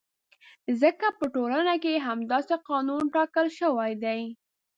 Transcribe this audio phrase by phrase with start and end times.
[0.81, 4.21] ځکه په ټولنه کې یې همداسې قانون ټاکل شوی دی.